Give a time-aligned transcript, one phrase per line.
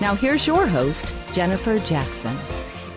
[0.00, 2.36] Now here's your host, Jennifer Jackson.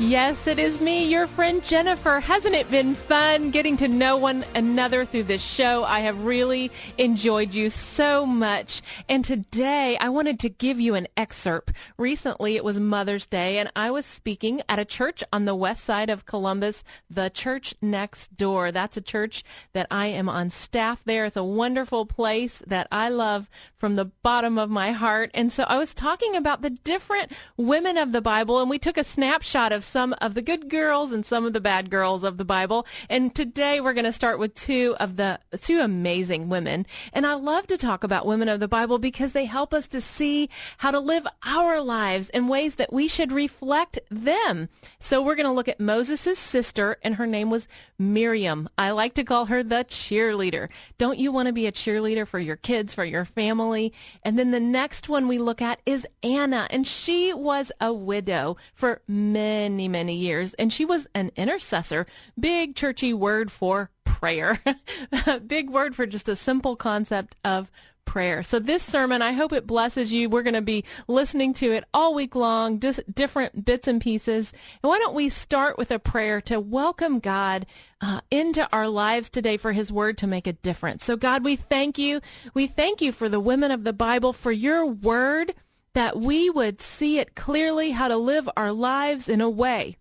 [0.02, 2.22] Yes, it is me, your friend Jennifer.
[2.22, 5.84] Hasn't it been fun getting to know one another through this show?
[5.84, 8.82] I have really enjoyed you so much.
[9.10, 11.74] And today I wanted to give you an excerpt.
[11.98, 15.84] Recently it was Mother's Day and I was speaking at a church on the west
[15.84, 18.72] side of Columbus, the church next door.
[18.72, 19.44] That's a church
[19.74, 21.26] that I am on staff there.
[21.26, 25.30] It's a wonderful place that I love from the bottom of my heart.
[25.34, 28.98] And so I was talking about the different women of the Bible and we took
[28.98, 32.38] a snapshot of some of the good girls and some of the bad girls of
[32.38, 32.86] the Bible.
[33.10, 36.86] And today we're going to start with two of the two amazing women.
[37.12, 40.00] And I love to talk about women of the Bible because they help us to
[40.00, 44.70] see how to live our lives in ways that we should reflect them.
[45.00, 48.70] So we're going to look at Moses' sister and her name was Miriam.
[48.78, 50.70] I like to call her the cheerleader.
[50.98, 53.92] Don't you want to be a cheerleader for your kids, for your family?
[54.24, 58.58] And then the next one we look at is Anna and she was a widow
[58.74, 60.54] for many many, many years.
[60.56, 62.06] And she was an intercessor.
[62.38, 64.62] Big churchy word for prayer.
[65.48, 67.72] Big word for just a simple concept of
[68.04, 68.44] prayer.
[68.44, 70.28] So this sermon, I hope it blesses you.
[70.28, 74.52] We're going to be listening to it all week long, just different bits and pieces.
[74.84, 77.66] And why don't we start with a prayer to welcome God
[78.02, 81.06] uh, into our lives today for his word to make a difference.
[81.06, 82.20] So God, we thank you.
[82.54, 85.54] We thank you for the women of the Bible, for your word
[85.94, 89.98] that we would see it clearly how to live our lives in a way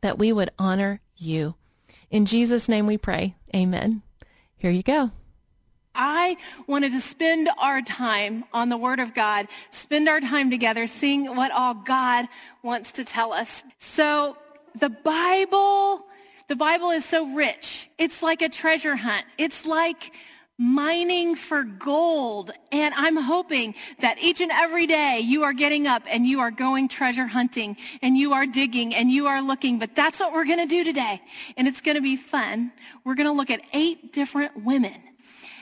[0.00, 1.54] that we would honor you.
[2.10, 3.36] In Jesus' name we pray.
[3.54, 4.02] Amen.
[4.56, 5.10] Here you go.
[5.94, 6.36] I
[6.66, 11.36] wanted to spend our time on the Word of God, spend our time together seeing
[11.36, 12.26] what all God
[12.62, 13.62] wants to tell us.
[13.78, 14.36] So
[14.78, 16.04] the Bible,
[16.48, 17.90] the Bible is so rich.
[17.98, 19.26] It's like a treasure hunt.
[19.36, 20.12] It's like
[20.62, 22.52] mining for gold.
[22.70, 26.50] And I'm hoping that each and every day you are getting up and you are
[26.50, 29.78] going treasure hunting and you are digging and you are looking.
[29.78, 31.20] But that's what we're going to do today.
[31.56, 32.72] And it's going to be fun.
[33.04, 35.02] We're going to look at eight different women.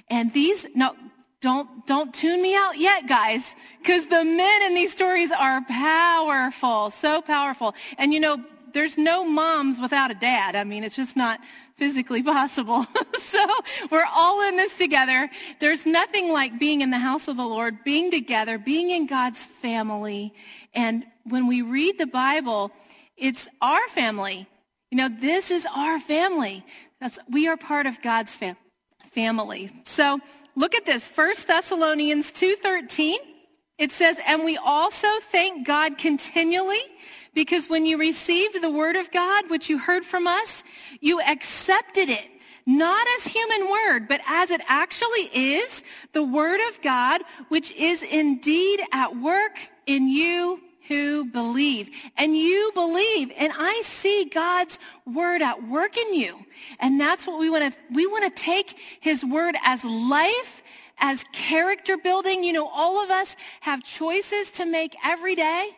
[0.09, 0.94] And these, no,
[1.41, 6.91] don't, don't tune me out yet, guys, because the men in these stories are powerful,
[6.91, 7.75] so powerful.
[7.97, 10.55] And you know, there's no moms without a dad.
[10.56, 11.41] I mean, it's just not
[11.80, 12.86] physically possible.
[13.18, 13.42] so
[13.91, 15.30] we're all in this together.
[15.60, 19.42] There's nothing like being in the house of the Lord, being together, being in God's
[19.42, 20.34] family.
[20.74, 22.70] And when we read the Bible,
[23.16, 24.46] it's our family.
[24.90, 26.66] You know, this is our family.
[27.00, 28.58] That's, we are part of God's fam-
[29.10, 29.70] family.
[29.84, 30.20] So
[30.54, 31.08] look at this.
[31.08, 33.14] 1 Thessalonians 2.13.
[33.78, 36.82] It says, and we also thank God continually
[37.34, 40.64] because when you received the word of God, which you heard from us,
[41.00, 42.30] you accepted it,
[42.66, 45.82] not as human word, but as it actually is,
[46.12, 51.88] the word of God, which is indeed at work in you who believe.
[52.16, 53.30] And you believe.
[53.38, 56.44] And I see God's word at work in you.
[56.80, 60.64] And that's what we want to, we want to take his word as life
[60.98, 62.42] as character building.
[62.42, 65.70] You know, all of us have choices to make every day.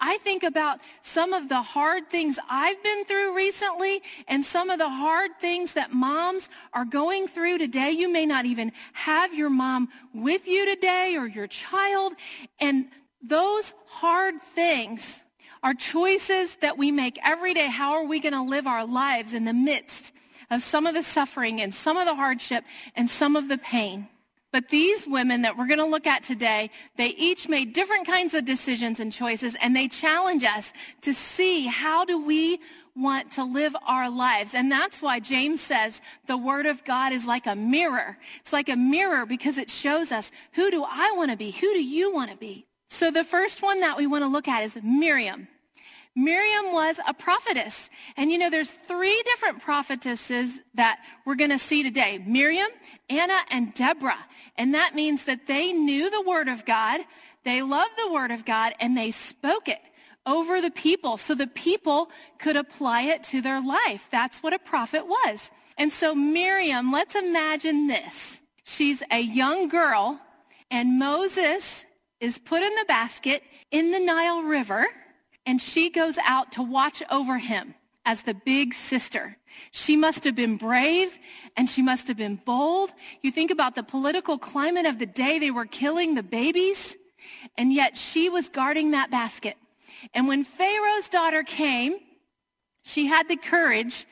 [0.00, 4.78] I think about some of the hard things I've been through recently and some of
[4.78, 7.90] the hard things that moms are going through today.
[7.90, 12.14] You may not even have your mom with you today or your child.
[12.58, 12.86] And
[13.22, 15.22] those hard things
[15.62, 17.68] are choices that we make every day.
[17.68, 20.12] How are we going to live our lives in the midst
[20.50, 22.64] of some of the suffering and some of the hardship
[22.96, 24.08] and some of the pain?
[24.52, 28.34] But these women that we're going to look at today, they each made different kinds
[28.34, 32.60] of decisions and choices, and they challenge us to see how do we
[32.96, 34.54] want to live our lives.
[34.54, 38.18] And that's why James says the word of God is like a mirror.
[38.40, 41.52] It's like a mirror because it shows us who do I want to be?
[41.52, 42.66] Who do you want to be?
[42.88, 45.46] So the first one that we want to look at is Miriam.
[46.16, 47.88] Miriam was a prophetess.
[48.16, 52.22] And you know, there's three different prophetesses that we're going to see today.
[52.26, 52.68] Miriam,
[53.08, 54.26] Anna, and Deborah.
[54.60, 57.00] And that means that they knew the word of God,
[57.44, 59.80] they loved the word of God, and they spoke it
[60.26, 64.08] over the people so the people could apply it to their life.
[64.10, 65.50] That's what a prophet was.
[65.78, 68.42] And so Miriam, let's imagine this.
[68.62, 70.20] She's a young girl
[70.70, 71.86] and Moses
[72.20, 74.84] is put in the basket in the Nile River
[75.46, 79.38] and she goes out to watch over him as the big sister.
[79.72, 81.18] She must have been brave
[81.56, 82.90] and she must have been bold.
[83.22, 85.38] You think about the political climate of the day.
[85.38, 86.96] They were killing the babies
[87.56, 89.56] and yet she was guarding that basket.
[90.14, 91.96] And when Pharaoh's daughter came,
[92.82, 94.06] she had the courage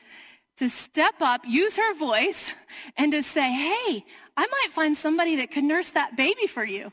[0.57, 2.53] to step up, use her voice,
[2.97, 4.05] and to say, hey,
[4.37, 6.91] I might find somebody that could nurse that baby for you.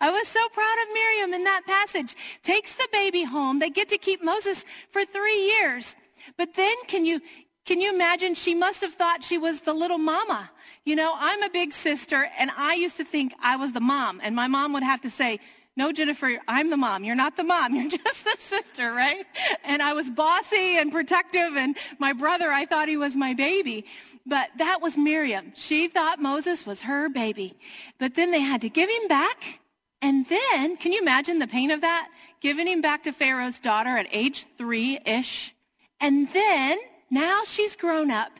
[0.00, 2.14] I was so proud of Miriam in that passage.
[2.42, 3.58] Takes the baby home.
[3.58, 5.96] They get to keep Moses for three years.
[6.36, 7.20] But then can you,
[7.64, 10.50] can you imagine she must have thought she was the little mama.
[10.84, 14.20] You know, I'm a big sister and I used to think I was the mom
[14.22, 15.38] and my mom would have to say,
[15.74, 17.02] no, Jennifer, I'm the mom.
[17.02, 17.74] You're not the mom.
[17.76, 19.24] You're just the sister, right?
[19.64, 23.86] And I was bossy and protective, and my brother, I thought he was my baby.
[24.26, 25.52] But that was Miriam.
[25.56, 27.56] She thought Moses was her baby.
[27.98, 29.60] But then they had to give him back.
[30.02, 32.08] And then, can you imagine the pain of that?
[32.40, 35.54] Giving him back to Pharaoh's daughter at age three-ish.
[36.00, 36.78] And then,
[37.12, 38.32] now she's grown up,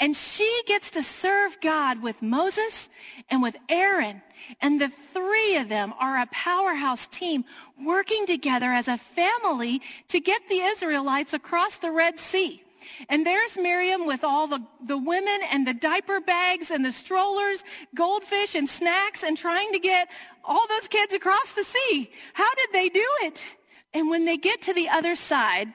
[0.00, 2.88] and she gets to serve God with Moses
[3.28, 4.22] and with Aaron
[4.60, 7.44] and the three of them are a powerhouse team
[7.82, 12.62] working together as a family to get the Israelites across the Red Sea.
[13.08, 17.62] And there's Miriam with all the, the women and the diaper bags and the strollers,
[17.94, 20.08] goldfish and snacks and trying to get
[20.44, 22.10] all those kids across the sea.
[22.34, 23.44] How did they do it?
[23.94, 25.72] And when they get to the other side,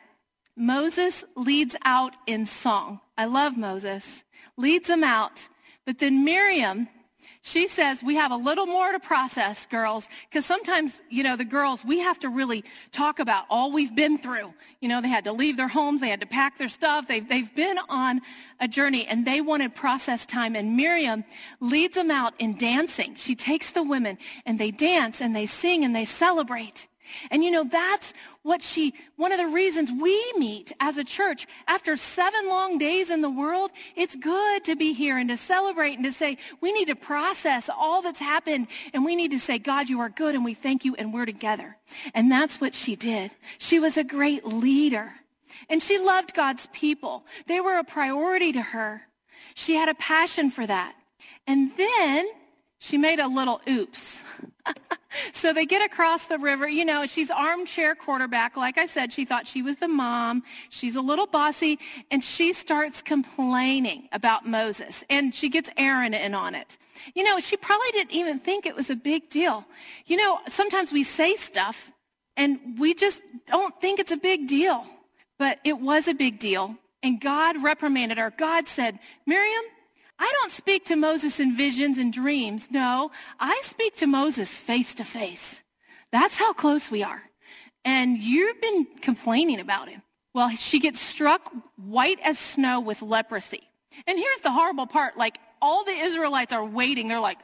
[0.57, 2.99] Moses leads out in song.
[3.17, 4.23] I love Moses.
[4.57, 5.47] Leads them out.
[5.85, 6.89] But then Miriam
[7.47, 11.45] she says we have a little more to process, girls, because sometimes, you know, the
[11.45, 14.53] girls, we have to really talk about all we've been through.
[14.81, 17.27] You know, they had to leave their homes, they had to pack their stuff, they've,
[17.27, 18.19] they've been on
[18.59, 20.57] a journey and they wanted process time.
[20.57, 21.23] And Miriam
[21.61, 23.15] leads them out in dancing.
[23.15, 26.87] She takes the women and they dance and they sing and they celebrate.
[27.31, 28.13] And you know, that's
[28.43, 33.09] what she, one of the reasons we meet as a church after seven long days
[33.09, 36.71] in the world, it's good to be here and to celebrate and to say, we
[36.71, 40.35] need to process all that's happened and we need to say, God, you are good
[40.35, 41.77] and we thank you and we're together.
[42.13, 43.31] And that's what she did.
[43.57, 45.13] She was a great leader
[45.69, 47.25] and she loved God's people.
[47.47, 49.03] They were a priority to her.
[49.55, 50.95] She had a passion for that.
[51.45, 52.27] And then
[52.79, 54.21] she made a little oops.
[55.33, 56.67] so they get across the river.
[56.67, 58.57] You know, she's armchair quarterback.
[58.57, 60.43] Like I said, she thought she was the mom.
[60.69, 61.79] She's a little bossy.
[62.11, 65.03] And she starts complaining about Moses.
[65.09, 66.77] And she gets Aaron in on it.
[67.13, 69.65] You know, she probably didn't even think it was a big deal.
[70.05, 71.91] You know, sometimes we say stuff
[72.35, 74.85] and we just don't think it's a big deal.
[75.39, 76.75] But it was a big deal.
[77.03, 78.33] And God reprimanded her.
[78.35, 79.63] God said, Miriam,
[80.19, 82.69] I don't speak to Moses in visions and dreams.
[82.71, 85.63] No, I speak to Moses face to face.
[86.11, 87.21] That's how close we are.
[87.85, 90.01] And you've been complaining about him.
[90.33, 93.63] Well, she gets struck white as snow with leprosy.
[94.05, 95.17] And here's the horrible part.
[95.17, 97.07] Like all the Israelites are waiting.
[97.07, 97.39] They're like,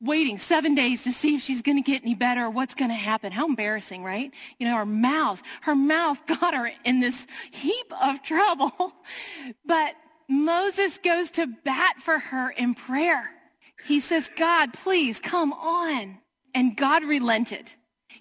[0.00, 2.90] waiting seven days to see if she's going to get any better or what's going
[2.90, 3.32] to happen.
[3.32, 4.30] How embarrassing, right?
[4.58, 8.72] You know, her mouth, her mouth got her in this heap of trouble.
[9.64, 9.94] But
[10.28, 13.30] Moses goes to bat for her in prayer.
[13.84, 16.18] He says, God, please come on.
[16.54, 17.70] And God relented.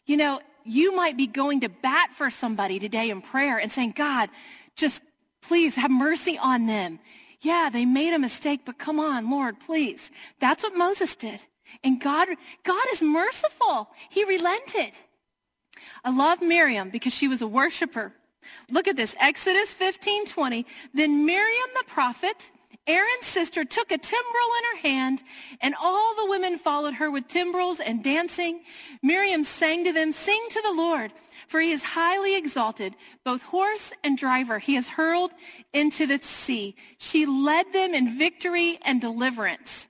[0.05, 3.93] You know, you might be going to bat for somebody today in prayer and saying,
[3.95, 4.29] God,
[4.75, 5.01] just
[5.41, 6.99] please have mercy on them.
[7.41, 10.11] Yeah, they made a mistake, but come on, Lord, please.
[10.39, 11.41] That's what Moses did.
[11.83, 12.27] And God,
[12.63, 13.89] God is merciful.
[14.09, 14.91] He relented.
[16.03, 18.13] I love Miriam because she was a worshiper.
[18.69, 20.65] Look at this, Exodus 15, 20.
[20.93, 22.51] Then Miriam the prophet,
[22.87, 25.23] Aaron's sister, took a timbrel in her hand,
[25.61, 28.61] and all the women followed her with timbrels and dancing.
[29.01, 31.11] Miriam sang to them, Sing to the Lord,
[31.47, 35.31] for he is highly exalted, both horse and driver he has hurled
[35.73, 36.75] into the sea.
[36.97, 39.87] She led them in victory and deliverance.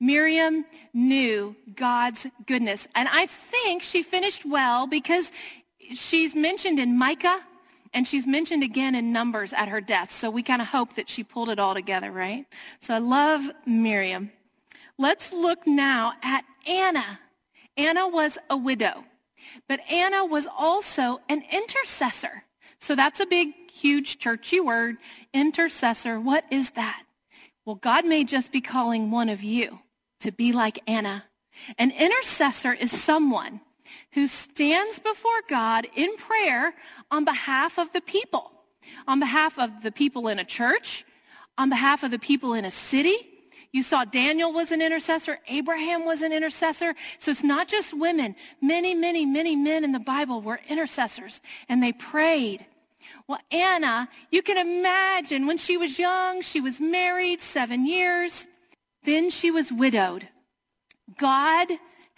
[0.00, 0.64] Miriam
[0.94, 2.88] knew God's goodness.
[2.94, 5.30] And I think she finished well because
[5.92, 7.40] she's mentioned in Micah
[7.92, 10.12] and she's mentioned again in Numbers at her death.
[10.12, 12.46] So we kind of hope that she pulled it all together, right?
[12.80, 14.30] So I love Miriam.
[14.98, 17.20] Let's look now at Anna.
[17.76, 19.04] Anna was a widow.
[19.68, 22.44] But Anna was also an intercessor.
[22.78, 24.96] So that's a big, huge churchy word,
[25.34, 26.20] intercessor.
[26.20, 27.04] What is that?
[27.64, 29.80] Well, God may just be calling one of you
[30.20, 31.24] to be like Anna.
[31.78, 33.60] An intercessor is someone
[34.12, 36.74] who stands before God in prayer
[37.10, 38.50] on behalf of the people,
[39.06, 41.04] on behalf of the people in a church,
[41.56, 43.16] on behalf of the people in a city.
[43.72, 45.38] You saw Daniel was an intercessor.
[45.48, 46.94] Abraham was an intercessor.
[47.18, 48.34] So it's not just women.
[48.60, 52.66] Many, many, many men in the Bible were intercessors and they prayed.
[53.28, 58.48] Well, Anna, you can imagine when she was young, she was married seven years.
[59.04, 60.28] Then she was widowed.
[61.16, 61.68] God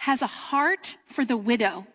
[0.03, 1.87] has a heart for the widow.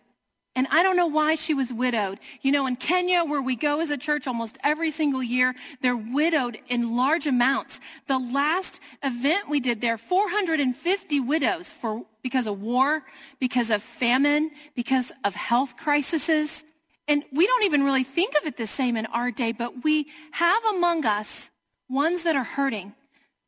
[0.56, 2.18] And I don't know why she was widowed.
[2.40, 5.94] You know, in Kenya, where we go as a church almost every single year, they're
[5.94, 7.80] widowed in large amounts.
[8.06, 13.02] The last event we did there, 450 widows for, because of war,
[13.40, 16.64] because of famine, because of health crises.
[17.08, 20.06] And we don't even really think of it the same in our day, but we
[20.30, 21.50] have among us
[21.90, 22.94] ones that are hurting,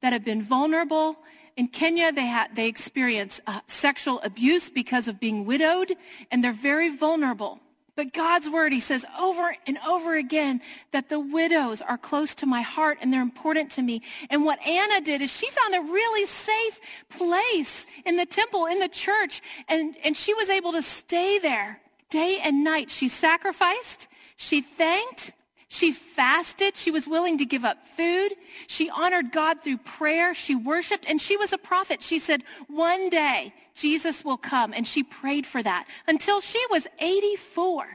[0.02, 1.16] that have been vulnerable,
[1.60, 5.94] in Kenya, they, ha- they experience uh, sexual abuse because of being widowed,
[6.30, 7.60] and they're very vulnerable.
[7.96, 10.62] But God's word, he says over and over again
[10.92, 14.00] that the widows are close to my heart and they're important to me.
[14.30, 18.78] And what Anna did is she found a really safe place in the temple, in
[18.78, 22.90] the church, and, and she was able to stay there day and night.
[22.90, 25.34] She sacrificed, she thanked,
[25.72, 26.76] she fasted.
[26.76, 28.30] She was willing to give up food.
[28.66, 30.34] She honored God through prayer.
[30.34, 32.02] She worshiped and she was a prophet.
[32.02, 34.74] She said, one day Jesus will come.
[34.74, 37.86] And she prayed for that until she was 84.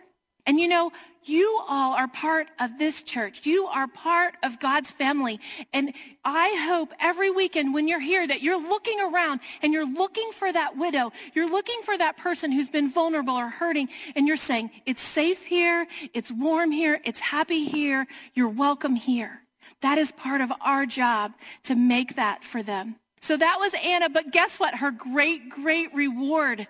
[0.46, 0.94] And you know,
[1.28, 3.46] you all are part of this church.
[3.46, 5.40] You are part of God's family.
[5.74, 10.32] And I hope every weekend when you're here that you're looking around and you're looking
[10.32, 11.12] for that widow.
[11.34, 13.90] You're looking for that person who's been vulnerable or hurting.
[14.16, 15.88] And you're saying, it's safe here.
[16.14, 17.02] It's warm here.
[17.04, 18.08] It's happy here.
[18.34, 19.42] You're welcome here.
[19.82, 22.96] That is part of our job to make that for them.
[23.22, 24.10] So that was Anna.
[24.10, 24.76] But guess what?
[24.76, 26.68] Her great, great reward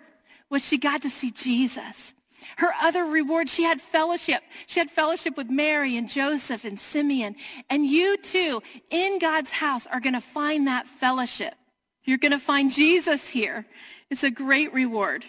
[0.49, 2.13] was she got to see Jesus.
[2.57, 4.43] Her other reward, she had fellowship.
[4.67, 7.35] She had fellowship with Mary and Joseph and Simeon.
[7.69, 11.55] And you too, in God's house, are going to find that fellowship.
[12.03, 13.65] You're going to find Jesus here.
[14.09, 15.25] It's a great reward.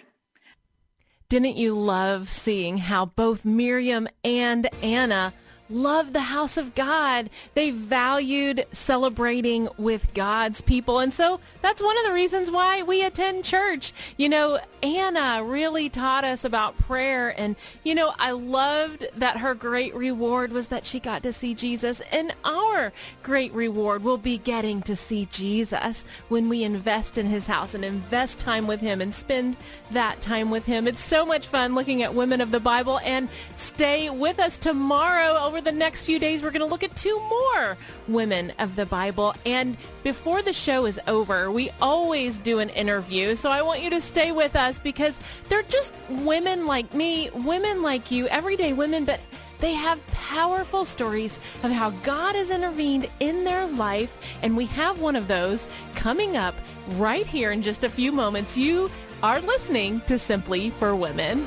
[1.28, 5.32] Didn't you love seeing how both Miriam and Anna
[5.68, 7.30] loved the house of God.
[7.54, 10.98] They valued celebrating with God's people.
[10.98, 13.92] And so that's one of the reasons why we attend church.
[14.16, 17.34] You know, Anna really taught us about prayer.
[17.38, 21.54] And, you know, I loved that her great reward was that she got to see
[21.54, 22.00] Jesus.
[22.12, 22.92] And our
[23.22, 27.84] great reward will be getting to see Jesus when we invest in his house and
[27.84, 29.56] invest time with him and spend
[29.90, 30.86] that time with him.
[30.86, 35.38] It's so much fun looking at women of the Bible and stay with us tomorrow
[35.38, 36.42] over the next few days.
[36.42, 37.76] We're going to look at two more
[38.08, 39.34] women of the Bible.
[39.44, 43.34] And before the show is over, we always do an interview.
[43.34, 47.82] So I want you to stay with us because they're just women like me, women
[47.82, 49.20] like you, everyday women, but
[49.58, 54.16] they have powerful stories of how God has intervened in their life.
[54.42, 56.54] And we have one of those coming up
[56.96, 58.56] right here in just a few moments.
[58.56, 58.90] You
[59.22, 61.46] are listening to Simply for Women.